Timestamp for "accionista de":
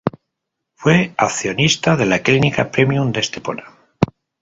1.15-2.07